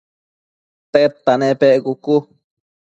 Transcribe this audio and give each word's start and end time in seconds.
tedta 0.91 1.33
nepec?cucu 1.39 2.15